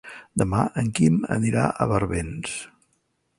[0.41, 2.57] Demà en Quim anirà a Barbens.